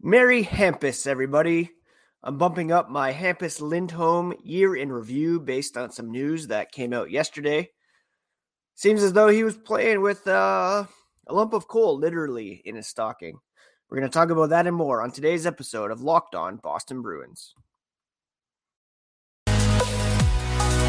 [0.00, 1.72] Merry Hampus, everybody.
[2.22, 6.92] I'm bumping up my Hampus Lindholm year in review based on some news that came
[6.92, 7.70] out yesterday.
[8.76, 10.84] Seems as though he was playing with uh,
[11.26, 13.40] a lump of coal literally in his stocking.
[13.90, 17.02] We're going to talk about that and more on today's episode of Locked On Boston
[17.02, 17.54] Bruins.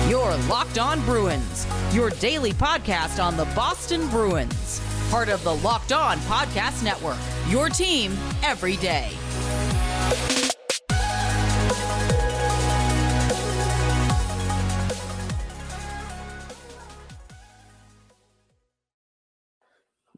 [0.08, 5.94] Your Locked On Bruins, your daily podcast on the Boston Bruins, part of the Locked
[5.94, 7.18] On Podcast Network,
[7.50, 9.10] your team every day.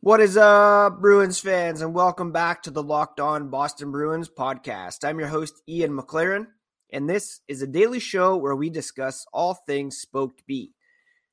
[0.03, 5.07] What is up, Bruins fans, and welcome back to the Locked On Boston Bruins podcast.
[5.07, 6.47] I'm your host, Ian McLaren,
[6.91, 10.73] and this is a daily show where we discuss all things Spoked B.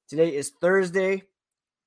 [0.06, 1.23] Today is Thursday,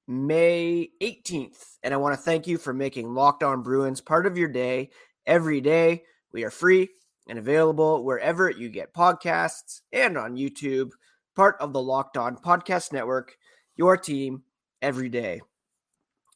[0.08, 4.38] May 18th, and I want to thank you for making Locked On Bruins part of
[4.38, 4.90] your day
[5.26, 6.04] every day.
[6.34, 6.90] We are free
[7.28, 10.92] and available wherever you get podcasts and on YouTube,
[11.36, 13.38] part of the Locked On Podcast Network,
[13.76, 14.44] your team
[14.82, 15.42] every day.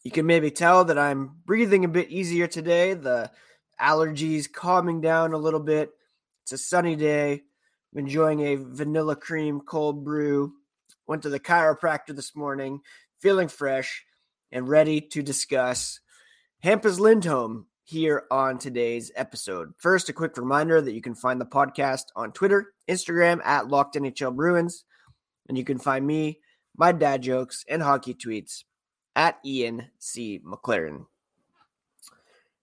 [0.03, 2.93] You can maybe tell that I'm breathing a bit easier today.
[2.93, 3.31] The
[3.81, 5.89] allergies calming down a little bit.
[6.43, 7.41] It's a sunny day.
[7.91, 10.53] I'm enjoying a vanilla cream cold brew.
[11.07, 12.81] Went to the chiropractor this morning,
[13.19, 14.05] feeling fresh
[14.51, 15.99] and ready to discuss
[16.63, 19.73] Hampus Lindholm here on today's episode.
[19.77, 23.95] First, a quick reminder that you can find the podcast on Twitter, Instagram at Locked
[23.95, 24.85] NHL Bruins,
[25.47, 26.39] and you can find me,
[26.75, 28.63] my dad jokes, and hockey tweets
[29.15, 30.39] at Ian C.
[30.45, 31.05] McLaren.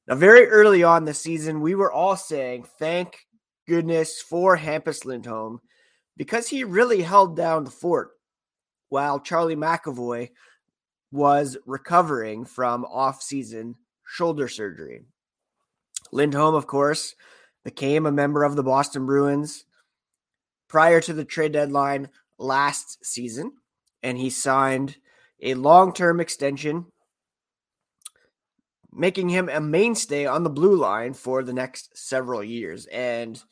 [0.08, 3.26] Now, very early on the season, we were all saying, thank
[3.68, 5.60] goodness for Hampus Lindholm
[6.16, 8.10] because he really held down the fort
[8.92, 10.28] while Charlie McAvoy
[11.10, 13.76] was recovering from off-season
[14.06, 15.00] shoulder surgery.
[16.12, 17.14] Lindholm, of course,
[17.64, 19.64] became a member of the Boston Bruins
[20.68, 23.52] prior to the trade deadline last season,
[24.02, 24.96] and he signed
[25.40, 26.84] a long term extension,
[28.92, 32.84] making him a mainstay on the blue line for the next several years.
[32.92, 33.42] And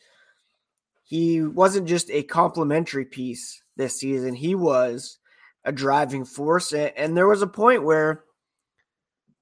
[1.03, 5.17] he wasn't just a complimentary piece this season, he was
[5.65, 6.73] a driving force.
[6.73, 8.25] And there was a point where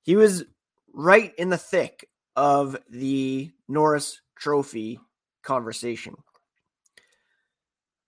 [0.02, 0.44] he was
[0.92, 5.00] right in the thick of the Norris Trophy
[5.42, 6.16] conversation.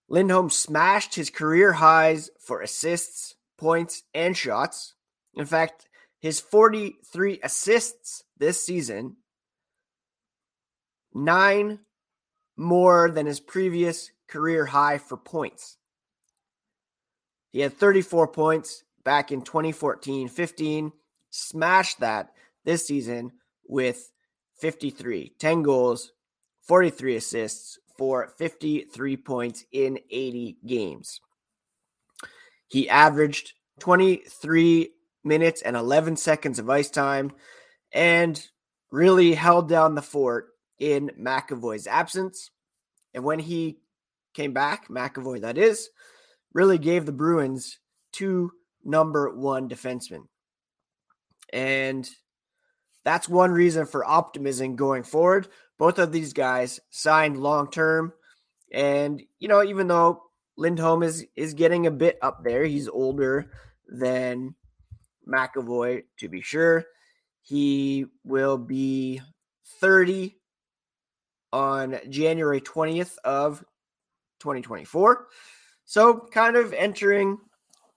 [0.08, 4.94] Lindholm smashed his career highs for assists, points, and shots.
[5.34, 5.88] In fact,
[6.18, 9.16] his 43 assists this season,
[11.14, 11.78] nine
[12.56, 15.76] more than his previous career high for points.
[17.50, 20.92] He had 34 points back in 2014 15,
[21.30, 22.32] smashed that
[22.64, 23.32] this season
[23.66, 24.10] with
[24.60, 26.12] 53, 10 goals,
[26.62, 31.20] 43 assists for 53 points in 80 games.
[32.68, 34.90] He averaged 23
[35.24, 37.32] minutes and 11 seconds of ice time
[37.92, 38.40] and
[38.90, 42.50] really held down the fort in McAvoy's absence.
[43.12, 43.78] And when he
[44.34, 45.90] came back, McAvoy, that is,
[46.52, 47.78] really gave the Bruins
[48.12, 48.52] two
[48.84, 50.24] number one defensemen.
[51.52, 52.08] And
[53.04, 55.48] that's one reason for optimism going forward.
[55.78, 58.12] Both of these guys signed long term.
[58.72, 60.30] And, you know, even though
[60.60, 62.64] Lindholm is is getting a bit up there.
[62.64, 63.50] He's older
[63.88, 64.54] than
[65.26, 66.84] McAvoy, to be sure.
[67.40, 69.22] He will be
[69.80, 70.36] 30
[71.50, 73.60] on January 20th of
[74.40, 75.28] 2024.
[75.90, 77.38] So kind of entering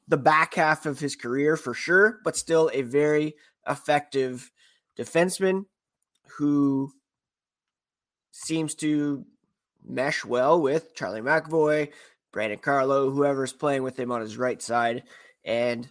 [0.07, 3.35] the back half of his career for sure, but still a very
[3.69, 4.51] effective
[4.97, 5.65] defenseman
[6.39, 6.91] who
[8.31, 9.23] seems to
[9.85, 11.91] mesh well with Charlie McAvoy,
[12.31, 15.03] Brandon Carlo, whoever's playing with him on his right side.
[15.45, 15.87] And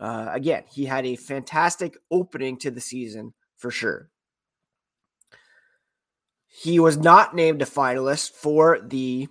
[0.00, 4.08] uh, again, he had a fantastic opening to the season for sure.
[6.46, 9.28] He was not named a finalist for the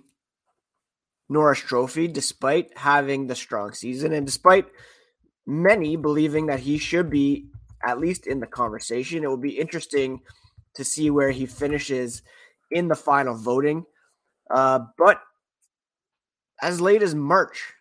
[1.32, 4.66] Norris Trophy, despite having the strong season and despite
[5.46, 7.46] many believing that he should be
[7.84, 9.24] at least in the conversation.
[9.24, 10.20] It will be interesting
[10.74, 12.22] to see where he finishes
[12.70, 13.84] in the final voting.
[14.50, 15.20] Uh, but
[16.62, 17.74] as late as March.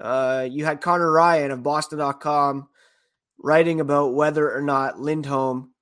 [0.00, 2.68] Uh, you had Conor Ryan of Boston.com
[3.38, 5.72] writing about whether or not Lindholm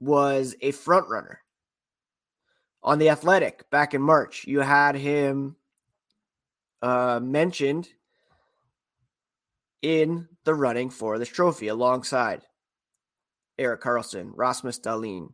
[0.00, 1.40] was a front runner.
[2.86, 5.56] On the Athletic back in March, you had him
[6.80, 7.88] uh, mentioned
[9.82, 12.42] in the running for this trophy alongside
[13.58, 15.32] Erik Karlsson, Rasmus Dahlin,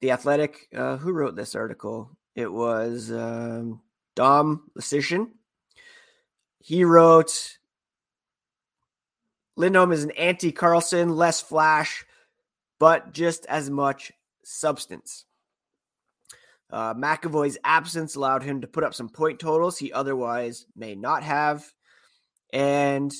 [0.00, 2.10] The Athletic, uh, who wrote this article?
[2.34, 3.80] It was um,
[4.16, 5.28] Dom Luszczyszyn.
[6.58, 7.58] He wrote
[9.56, 12.04] Lindholm is an anti Karlsson, less flash,
[12.80, 14.10] but just as much
[14.42, 15.24] substance.
[16.72, 21.22] Uh, McAvoy's absence allowed him to put up some point totals he otherwise may not
[21.22, 21.70] have.
[22.50, 23.12] And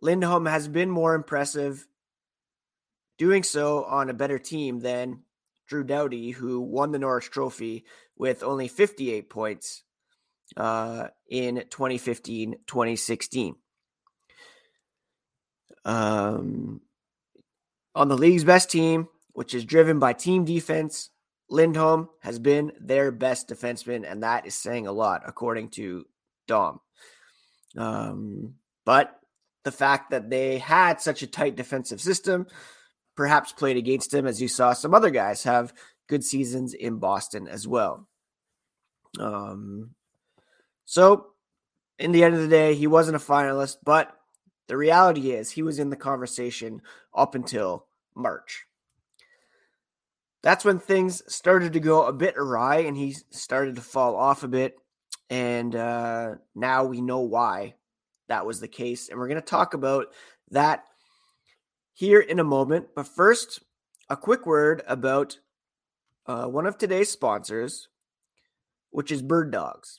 [0.00, 1.86] Lindholm has been more impressive
[3.18, 5.22] doing so on a better team than
[5.66, 7.84] Drew Doughty, who won the Norris Trophy
[8.16, 9.82] with only 58 points
[10.56, 13.56] uh, in 2015 2016.
[15.84, 16.80] Um,
[17.94, 21.10] on the league's best team, which is driven by team defense,
[21.48, 26.06] Lindholm has been their best defenseman, and that is saying a lot, according to
[26.46, 26.80] Dom.
[27.76, 28.54] Um,
[28.84, 29.20] but
[29.64, 32.46] the fact that they had such a tight defensive system
[33.16, 35.72] perhaps played against him, as you saw some other guys have
[36.06, 38.06] good seasons in Boston as well.
[39.18, 39.90] Um,
[40.84, 41.28] so,
[41.98, 44.12] in the end of the day, he wasn't a finalist, but
[44.68, 46.82] the reality is he was in the conversation
[47.14, 48.66] up until March.
[50.46, 54.44] That's when things started to go a bit awry and he started to fall off
[54.44, 54.76] a bit.
[55.28, 57.74] And uh, now we know why
[58.28, 59.08] that was the case.
[59.08, 60.14] And we're going to talk about
[60.52, 60.84] that
[61.94, 62.90] here in a moment.
[62.94, 63.60] But first,
[64.08, 65.36] a quick word about
[66.26, 67.88] uh, one of today's sponsors,
[68.90, 69.98] which is Bird Dogs.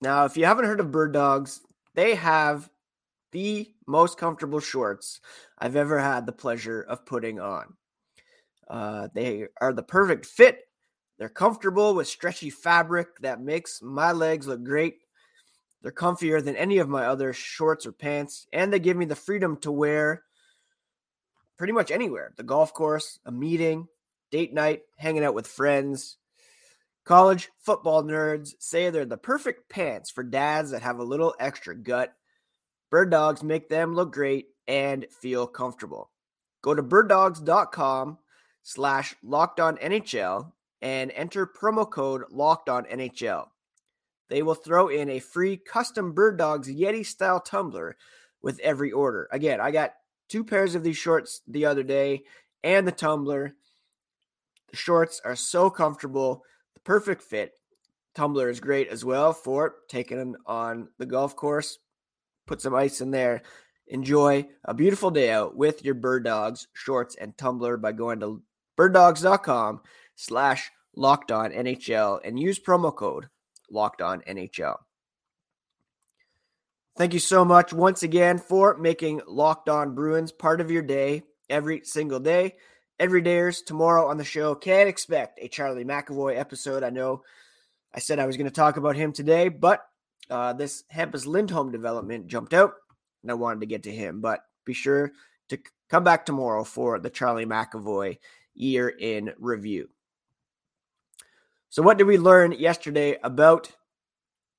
[0.00, 1.60] Now, if you haven't heard of Bird Dogs,
[1.94, 2.70] they have
[3.32, 5.20] the most comfortable shorts
[5.58, 7.74] I've ever had the pleasure of putting on.
[8.72, 10.60] Uh, they are the perfect fit.
[11.18, 14.96] They're comfortable with stretchy fabric that makes my legs look great.
[15.82, 19.14] They're comfier than any of my other shorts or pants, and they give me the
[19.14, 20.22] freedom to wear
[21.58, 23.88] pretty much anywhere the golf course, a meeting,
[24.30, 26.16] date night, hanging out with friends.
[27.04, 31.76] College football nerds say they're the perfect pants for dads that have a little extra
[31.76, 32.14] gut
[32.92, 36.10] Bird dogs make them look great and feel comfortable.
[36.60, 38.18] Go to birddogs.com
[38.62, 43.46] slash locked on NHL and enter promo code locked on NHL.
[44.28, 47.96] They will throw in a free custom Bird Dogs Yeti style tumbler
[48.42, 49.28] with every order.
[49.30, 49.94] Again, I got
[50.28, 52.22] two pairs of these shorts the other day
[52.64, 53.54] and the tumbler.
[54.70, 56.44] The shorts are so comfortable,
[56.74, 57.52] the perfect fit.
[58.14, 61.78] Tumbler is great as well for taking them on the golf course,
[62.46, 63.42] put some ice in there.
[63.88, 68.42] Enjoy a beautiful day out with your bird dogs, shorts, and tumbler by going to
[68.78, 69.80] birddogs.com
[70.14, 73.28] slash locked on NHL and use promo code
[73.70, 74.76] locked on NHL.
[76.96, 81.22] Thank you so much once again for making Locked On Bruins part of your day
[81.48, 82.56] every single day.
[83.00, 86.82] Every dayers tomorrow on the show can expect a Charlie McAvoy episode.
[86.82, 87.22] I know
[87.94, 89.86] I said I was going to talk about him today, but
[90.28, 92.74] uh, this Hampus Lindholm development jumped out,
[93.22, 94.20] and I wanted to get to him.
[94.20, 95.12] But be sure
[95.48, 95.58] to
[95.88, 98.18] come back tomorrow for the Charlie McAvoy
[98.54, 99.88] year in review.
[101.68, 103.72] So, what did we learn yesterday about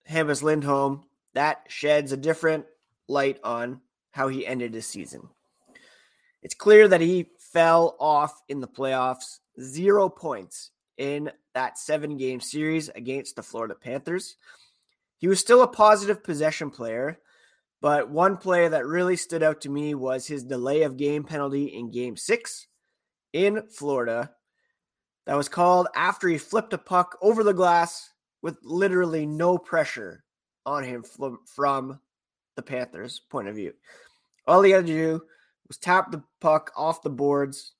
[0.09, 1.03] Hampus Lindholm?
[1.33, 2.65] That sheds a different
[3.07, 3.81] light on
[4.11, 5.29] how he ended his season.
[6.41, 12.39] It's clear that he fell off in the playoffs, zero points in that seven game
[12.39, 14.35] series against the Florida Panthers.
[15.17, 17.19] He was still a positive possession player,
[17.79, 21.65] but one play that really stood out to me was his delay of game penalty
[21.65, 22.67] in game six
[23.33, 24.31] in Florida.
[25.25, 28.09] That was called after he flipped a puck over the glass
[28.41, 30.23] with literally no pressure
[30.65, 31.03] on him
[31.45, 31.99] from
[32.55, 33.73] the Panthers' point of view.
[34.47, 35.21] All he had to do
[35.67, 37.73] was tap the puck off the boards,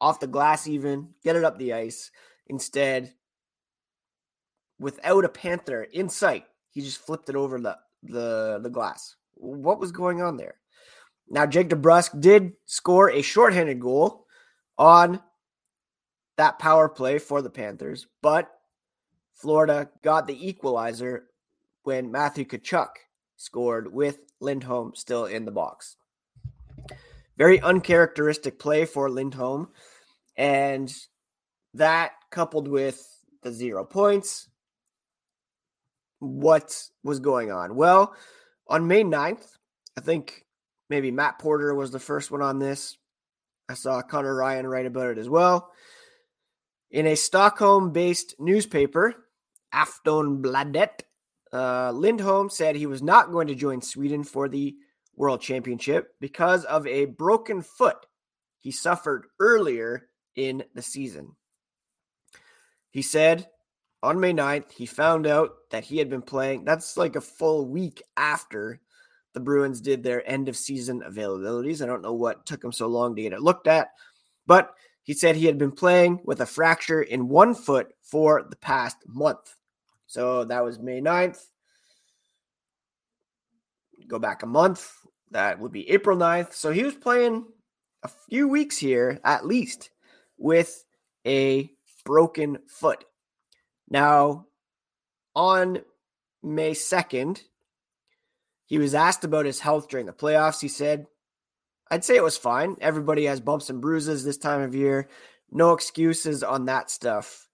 [0.00, 2.10] off the glass, even get it up the ice.
[2.48, 3.12] Instead,
[4.78, 9.16] without a Panther in sight, he just flipped it over the the the glass.
[9.34, 10.56] What was going on there?
[11.28, 14.25] Now Jake DeBrusk did score a shorthanded goal
[14.78, 15.20] on
[16.36, 18.50] that power play for the Panthers, but
[19.32, 21.26] Florida got the equalizer
[21.82, 22.88] when Matthew Tkachuk
[23.36, 25.96] scored with Lindholm still in the box.
[27.36, 29.68] Very uncharacteristic play for Lindholm,
[30.36, 30.94] and
[31.74, 33.06] that coupled with
[33.42, 34.48] the zero points,
[36.18, 37.76] what was going on.
[37.76, 38.14] Well,
[38.68, 39.58] on May 9th,
[39.96, 40.44] I think
[40.88, 42.96] maybe Matt Porter was the first one on this.
[43.68, 45.72] I saw Conor Ryan write about it as well.
[46.90, 49.14] In a Stockholm based newspaper,
[49.74, 51.00] Aftonbladet,
[51.52, 54.76] uh, Lindholm said he was not going to join Sweden for the
[55.14, 58.06] World Championship because of a broken foot
[58.58, 61.36] he suffered earlier in the season.
[62.90, 63.48] He said
[64.02, 66.64] on May 9th, he found out that he had been playing.
[66.64, 68.80] That's like a full week after
[69.36, 71.82] the Bruins did their end of season availabilities.
[71.82, 73.88] I don't know what took him so long to get it looked at,
[74.46, 78.56] but he said he had been playing with a fracture in one foot for the
[78.56, 79.54] past month.
[80.06, 81.38] So that was May 9th.
[84.08, 84.90] Go back a month.
[85.32, 86.54] That would be April 9th.
[86.54, 87.44] So he was playing
[88.02, 89.90] a few weeks here, at least,
[90.38, 90.82] with
[91.26, 91.70] a
[92.06, 93.04] broken foot.
[93.90, 94.46] Now,
[95.34, 95.82] on
[96.42, 97.42] May 2nd,
[98.66, 100.60] he was asked about his health during the playoffs.
[100.60, 101.06] He said,
[101.90, 102.76] I'd say it was fine.
[102.80, 105.08] Everybody has bumps and bruises this time of year.
[105.50, 107.48] No excuses on that stuff.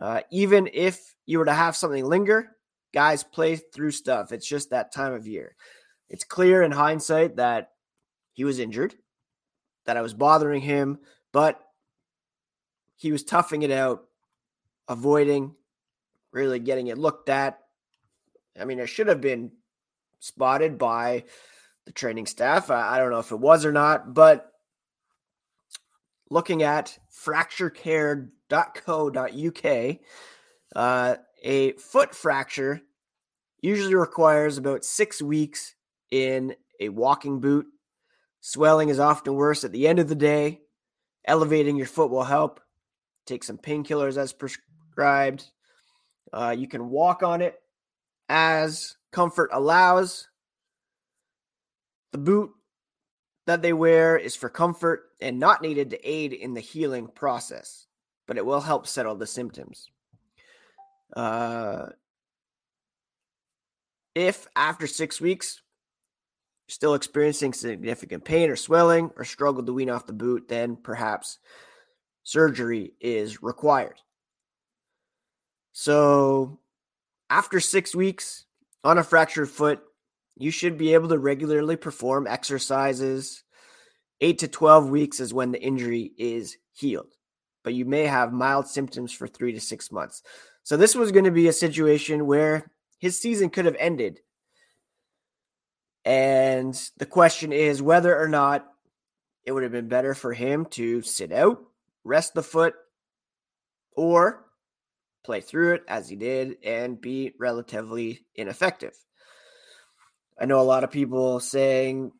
[0.00, 2.56] Uh, even if you were to have something linger,
[2.94, 4.32] guys play through stuff.
[4.32, 5.54] It's just that time of year.
[6.08, 7.70] It's clear in hindsight that
[8.32, 8.94] he was injured,
[9.84, 10.98] that I was bothering him,
[11.32, 11.60] but
[12.96, 14.04] he was toughing it out,
[14.88, 15.54] avoiding
[16.32, 17.58] really getting it looked at.
[18.58, 19.52] I mean, it should have been
[20.22, 21.24] spotted by
[21.84, 22.70] the training staff.
[22.70, 24.52] I, I don't know if it was or not, but
[26.30, 29.96] looking at fracturecare.co.uk,
[30.76, 32.80] uh, a foot fracture
[33.60, 35.74] usually requires about six weeks
[36.12, 37.66] in a walking boot.
[38.40, 40.60] Swelling is often worse at the end of the day.
[41.26, 42.60] Elevating your foot will help.
[43.26, 45.50] Take some painkillers as prescribed.
[46.32, 47.60] Uh, you can walk on it
[48.28, 50.28] as comfort allows.
[52.12, 52.50] The boot
[53.46, 57.86] that they wear is for comfort and not needed to aid in the healing process,
[58.26, 59.88] but it will help settle the symptoms.
[61.14, 61.86] Uh,
[64.14, 65.62] if after six weeks
[66.68, 71.38] still experiencing significant pain or swelling or struggle to wean off the boot, then perhaps
[72.22, 74.00] surgery is required.
[75.72, 76.60] So,
[77.30, 78.44] after six weeks
[78.84, 79.80] on a fractured foot,
[80.36, 83.44] you should be able to regularly perform exercises.
[84.20, 87.12] Eight to 12 weeks is when the injury is healed,
[87.64, 90.22] but you may have mild symptoms for three to six months.
[90.62, 94.20] So, this was going to be a situation where his season could have ended.
[96.04, 98.66] And the question is whether or not
[99.44, 101.62] it would have been better for him to sit out,
[102.04, 102.74] rest the foot,
[103.96, 104.44] or
[105.24, 108.94] play through it as he did and be relatively ineffective.
[110.40, 112.12] I know a lot of people saying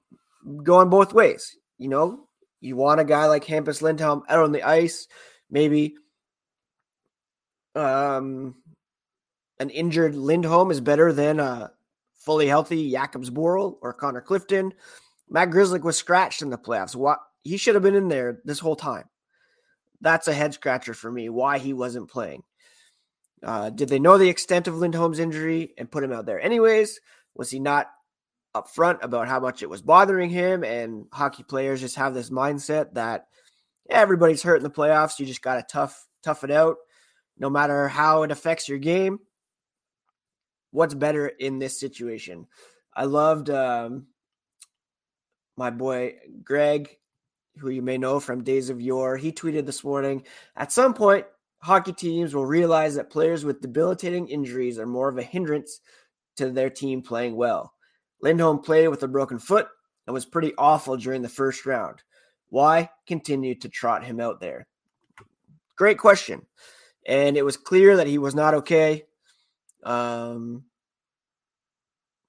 [0.62, 1.56] going both ways.
[1.78, 2.28] You know,
[2.60, 5.08] you want a guy like Hampus Lindholm out on the ice,
[5.50, 5.94] maybe
[7.74, 8.54] um,
[9.58, 11.72] an injured Lindholm is better than a
[12.14, 14.72] fully healthy Jakub Zboril or Connor Clifton.
[15.28, 16.94] Matt Grzelcyk was scratched in the playoffs.
[16.94, 19.04] What he should have been in there this whole time.
[20.00, 21.28] That's a head scratcher for me.
[21.28, 22.42] Why he wasn't playing.
[23.42, 27.00] Uh, did they know the extent of Lindholm's injury and put him out there anyways?
[27.34, 27.88] Was he not
[28.54, 30.62] upfront about how much it was bothering him?
[30.62, 33.26] And hockey players just have this mindset that
[33.88, 35.18] yeah, everybody's hurt in the playoffs.
[35.18, 36.76] You just got to tough tough it out,
[37.36, 39.18] no matter how it affects your game.
[40.70, 42.46] What's better in this situation?
[42.94, 44.06] I loved um,
[45.56, 46.96] my boy Greg,
[47.58, 49.16] who you may know from Days of Yore.
[49.16, 50.24] He tweeted this morning.
[50.56, 51.26] At some point,
[51.62, 55.80] hockey teams will realize that players with debilitating injuries are more of a hindrance
[56.36, 57.72] to their team playing well.
[58.20, 59.68] Lindholm played with a broken foot
[60.06, 62.02] and was pretty awful during the first round.
[62.48, 64.66] Why continue to trot him out there?
[65.76, 66.42] Great question.
[67.06, 69.04] And it was clear that he was not okay.
[69.84, 70.64] Um,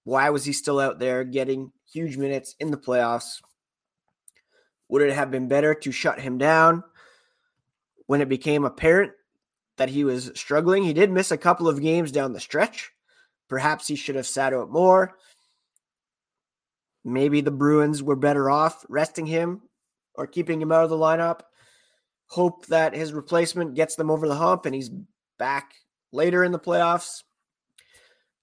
[0.04, 3.42] why was he still out there getting huge minutes in the playoffs?
[4.90, 6.84] Would it have been better to shut him down
[8.06, 9.12] when it became apparent
[9.77, 10.84] that he was struggling.
[10.84, 12.92] He did miss a couple of games down the stretch.
[13.50, 15.18] Perhaps he should have sat out more.
[17.03, 19.62] Maybe the Bruins were better off resting him
[20.15, 21.42] or keeping him out of the lineup.
[22.27, 24.92] Hope that his replacement gets them over the hump and he's
[25.38, 25.74] back
[26.12, 27.24] later in the playoffs.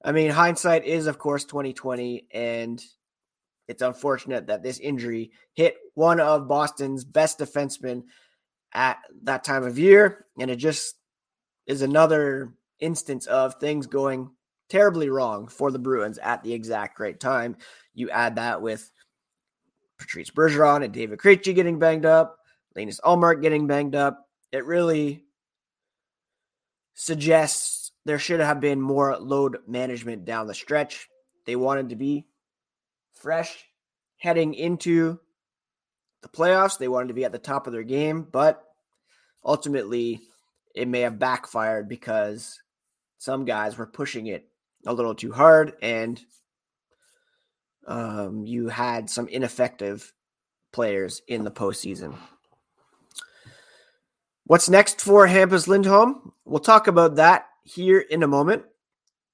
[0.05, 2.83] I mean, hindsight is of course 2020 and
[3.69, 8.03] it's unfortunate that this injury hit one of Boston's best defensemen
[8.73, 10.97] at that time of year and it just
[11.71, 14.29] is another instance of things going
[14.69, 17.57] terribly wrong for the Bruins at the exact right time.
[17.95, 18.91] You add that with
[19.97, 22.39] Patrice Bergeron and David Krejci getting banged up,
[22.75, 24.27] Linus Ullmark getting banged up.
[24.51, 25.23] It really
[26.95, 31.09] suggests there should have been more load management down the stretch.
[31.47, 32.27] They wanted to be
[33.13, 33.65] fresh
[34.17, 35.21] heading into
[36.23, 36.79] the playoffs.
[36.79, 38.61] They wanted to be at the top of their game, but
[39.45, 40.23] ultimately
[40.75, 42.61] it may have backfired because
[43.19, 44.49] some guys were pushing it
[44.87, 46.21] a little too hard and
[47.87, 50.13] um, you had some ineffective
[50.73, 52.17] players in the postseason.
[54.45, 56.33] What's next for Hampus Lindholm?
[56.45, 58.65] We'll talk about that here in a moment.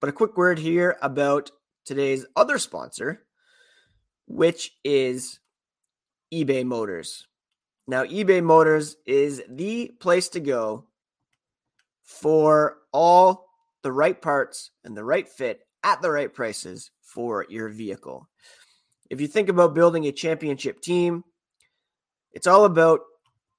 [0.00, 1.50] But a quick word here about
[1.84, 3.24] today's other sponsor,
[4.26, 5.40] which is
[6.32, 7.26] eBay Motors.
[7.86, 10.85] Now, eBay Motors is the place to go
[12.06, 13.46] for all
[13.82, 18.28] the right parts and the right fit at the right prices for your vehicle.
[19.10, 21.22] If you think about building a championship team,
[22.32, 23.00] it's all about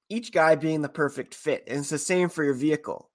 [0.08, 1.64] each guy being the perfect fit.
[1.66, 3.10] And it's the same for your vehicle.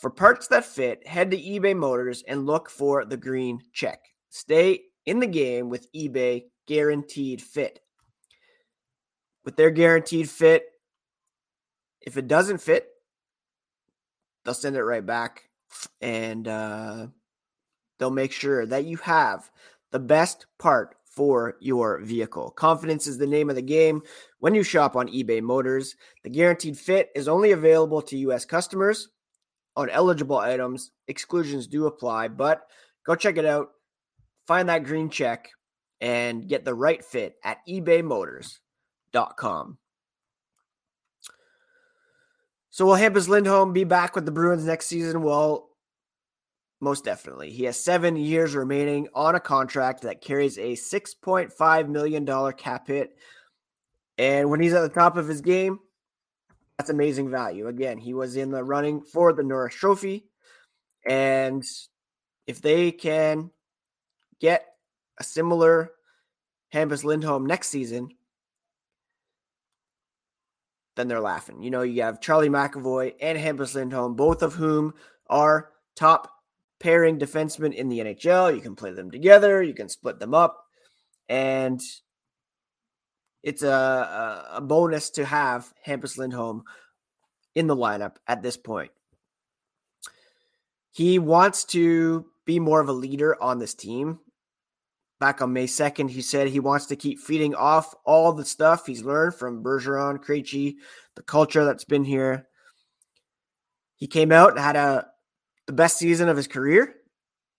[0.00, 4.00] For parts that fit, head to eBay Motors and look for the green check.
[4.30, 7.80] Stay in the game with eBay Guaranteed Fit.
[9.44, 10.66] With their guaranteed fit,
[12.00, 12.86] if it doesn't fit,
[14.48, 15.50] they'll send it right back
[16.00, 17.08] and uh,
[17.98, 19.50] they'll make sure that you have
[19.90, 22.50] the best part for your vehicle.
[22.52, 24.00] Confidence is the name of the game
[24.38, 25.96] when you shop on eBay Motors.
[26.24, 28.46] The guaranteed fit is only available to U.S.
[28.46, 29.10] customers
[29.76, 30.92] on eligible items.
[31.08, 32.62] Exclusions do apply, but
[33.04, 33.68] go check it out.
[34.46, 35.50] Find that green check
[36.00, 39.78] and get the right fit at ebaymotors.com.
[42.70, 45.22] So will Hampus Lindholm be back with the Bruins next season?
[45.22, 45.68] Well,
[46.80, 47.50] most definitely.
[47.50, 53.16] He has seven years remaining on a contract that carries a $6.5 million cap hit.
[54.16, 55.78] And when he's at the top of his game,
[56.76, 57.66] that's amazing value.
[57.66, 60.26] Again, he was in the running for the Norris Trophy.
[61.08, 61.64] And
[62.46, 63.50] if they can
[64.40, 64.64] get
[65.18, 65.90] a similar
[66.72, 68.10] Hampus Lindholm next season,
[70.98, 71.62] then they're laughing.
[71.62, 74.94] You know, you have Charlie McAvoy and Hampus Lindholm, both of whom
[75.28, 76.28] are top
[76.80, 78.52] pairing defensemen in the NHL.
[78.52, 80.66] You can play them together, you can split them up,
[81.28, 81.80] and
[83.44, 86.64] it's a, a, bonus to have Hampus Lindholm
[87.54, 88.90] in the lineup at this point.
[90.90, 94.18] He wants to be more of a leader on this team.
[95.20, 98.86] Back on May 2nd, he said he wants to keep feeding off all the stuff
[98.86, 100.76] he's learned from Bergeron, Krejci,
[101.16, 102.46] the culture that's been here.
[103.96, 105.08] He came out and had a
[105.66, 106.94] the best season of his career,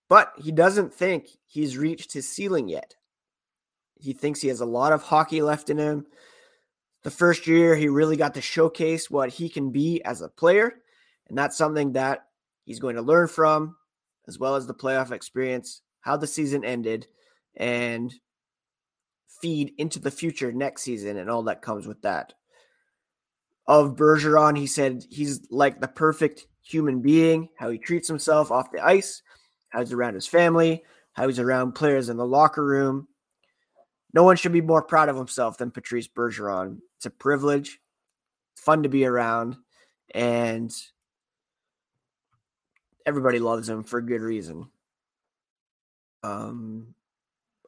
[0.10, 2.96] but he doesn't think he's reached his ceiling yet.
[4.00, 6.08] He thinks he has a lot of hockey left in him.
[7.04, 10.74] The first year, he really got to showcase what he can be as a player,
[11.28, 12.26] and that's something that
[12.64, 13.76] he's going to learn from,
[14.28, 17.06] as well as the playoff experience, how the season ended,
[17.56, 18.14] and
[19.42, 22.34] feed into the future next season and all that comes with that.
[23.68, 28.72] Of Bergeron, he said he's like the perfect human being, how he treats himself off
[28.72, 29.22] the ice,
[29.70, 30.84] how he's around his family,
[31.14, 33.08] how he's around players in the locker room.
[34.14, 36.80] No one should be more proud of himself than Patrice Bergeron.
[36.98, 37.80] It's a privilege.
[38.54, 39.56] It's fun to be around,
[40.16, 40.74] and
[43.06, 44.68] everybody loves him for good reason.
[46.24, 46.96] Um,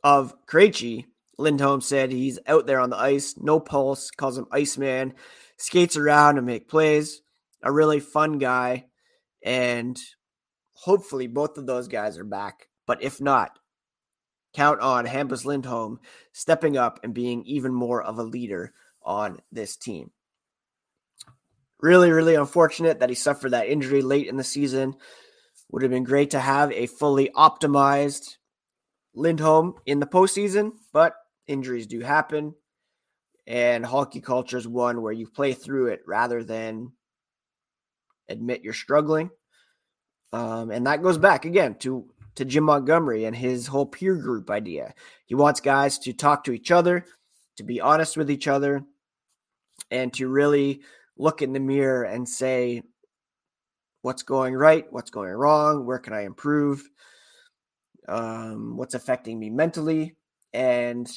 [0.03, 1.05] of Krejci,
[1.37, 5.13] Lindholm said he's out there on the ice, no pulse, calls him Iceman,
[5.57, 7.21] skates around and make plays.
[7.63, 8.85] A really fun guy.
[9.43, 9.99] And
[10.73, 12.67] hopefully both of those guys are back.
[12.85, 13.57] But if not,
[14.53, 15.99] count on Hampus Lindholm
[16.33, 20.11] stepping up and being even more of a leader on this team.
[21.79, 24.95] Really, really unfortunate that he suffered that injury late in the season.
[25.71, 28.37] Would have been great to have a fully optimized
[29.13, 31.15] Lindholm in the postseason, but
[31.47, 32.55] injuries do happen.
[33.47, 36.91] And hockey culture is one where you play through it rather than
[38.29, 39.29] admit you're struggling.
[40.31, 44.49] Um, and that goes back again to to Jim Montgomery and his whole peer group
[44.49, 44.93] idea.
[45.25, 47.05] He wants guys to talk to each other,
[47.57, 48.85] to be honest with each other,
[49.89, 50.81] and to really
[51.17, 52.83] look in the mirror and say,
[54.01, 56.89] what's going right, what's going wrong, where can I improve,
[58.07, 60.15] um, what's affecting me mentally,
[60.53, 61.09] and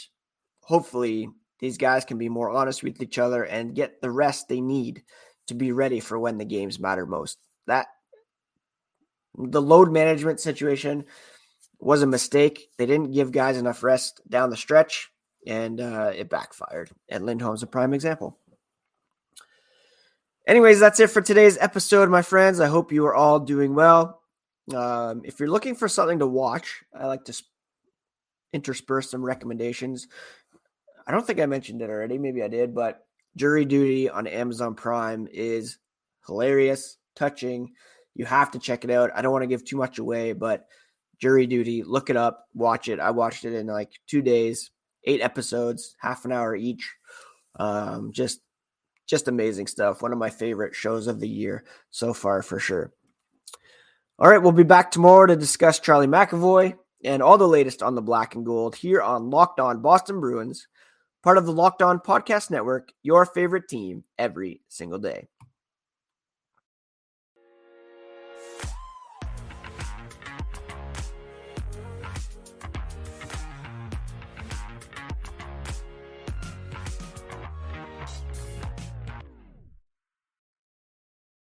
[0.62, 1.28] hopefully
[1.60, 5.02] these guys can be more honest with each other and get the rest they need
[5.46, 7.38] to be ready for when the games matter most.
[7.66, 7.86] That
[9.36, 11.04] the load management situation
[11.78, 12.68] was a mistake.
[12.78, 15.10] They didn't give guys enough rest down the stretch,
[15.46, 16.90] and uh, it backfired.
[17.08, 18.38] And Lindholm's a prime example.
[20.46, 22.60] Anyways, that's it for today's episode, my friends.
[22.60, 24.20] I hope you are all doing well.
[24.72, 27.42] Um, if you're looking for something to watch, I like to
[28.52, 30.06] intersperse some recommendations.
[31.06, 32.18] I don't think I mentioned it already.
[32.18, 35.78] Maybe I did, but Jury Duty on Amazon Prime is
[36.26, 37.72] hilarious, touching.
[38.14, 39.10] You have to check it out.
[39.14, 40.66] I don't want to give too much away, but
[41.18, 43.00] Jury Duty, look it up, watch it.
[43.00, 44.70] I watched it in like two days,
[45.04, 46.94] eight episodes, half an hour each.
[47.56, 48.40] Um, just
[49.06, 50.00] just amazing stuff.
[50.00, 52.92] One of my favorite shows of the year so far for sure.
[54.16, 57.96] All right, we'll be back tomorrow to discuss Charlie McAvoy and all the latest on
[57.96, 60.68] the black and gold here on Locked On Boston Bruins,
[61.24, 65.26] part of the Locked On Podcast Network, your favorite team every single day.